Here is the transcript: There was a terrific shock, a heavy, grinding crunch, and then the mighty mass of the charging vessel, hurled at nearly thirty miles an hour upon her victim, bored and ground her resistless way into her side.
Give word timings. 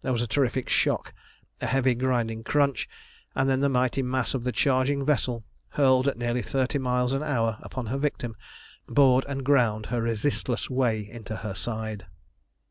There 0.00 0.12
was 0.12 0.22
a 0.22 0.26
terrific 0.26 0.70
shock, 0.70 1.12
a 1.60 1.66
heavy, 1.66 1.94
grinding 1.94 2.44
crunch, 2.44 2.88
and 3.34 3.46
then 3.46 3.60
the 3.60 3.68
mighty 3.68 4.00
mass 4.00 4.32
of 4.32 4.42
the 4.42 4.50
charging 4.50 5.04
vessel, 5.04 5.44
hurled 5.68 6.08
at 6.08 6.16
nearly 6.16 6.40
thirty 6.40 6.78
miles 6.78 7.12
an 7.12 7.22
hour 7.22 7.58
upon 7.60 7.84
her 7.88 7.98
victim, 7.98 8.36
bored 8.88 9.26
and 9.28 9.44
ground 9.44 9.84
her 9.92 10.00
resistless 10.00 10.70
way 10.70 11.06
into 11.06 11.36
her 11.36 11.52
side. 11.52 12.06